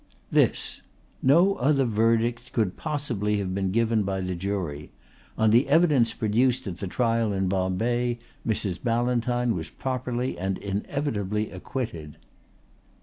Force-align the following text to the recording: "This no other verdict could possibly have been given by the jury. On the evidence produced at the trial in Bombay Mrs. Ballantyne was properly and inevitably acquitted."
"This 0.31 0.81
no 1.21 1.53
other 1.57 1.85
verdict 1.85 2.53
could 2.53 2.75
possibly 2.75 3.37
have 3.37 3.53
been 3.53 3.69
given 3.71 4.01
by 4.01 4.21
the 4.21 4.33
jury. 4.33 4.89
On 5.37 5.51
the 5.51 5.69
evidence 5.69 6.11
produced 6.11 6.65
at 6.65 6.79
the 6.79 6.87
trial 6.87 7.31
in 7.31 7.47
Bombay 7.47 8.17
Mrs. 8.43 8.81
Ballantyne 8.81 9.53
was 9.53 9.69
properly 9.69 10.39
and 10.39 10.57
inevitably 10.57 11.51
acquitted." 11.51 12.17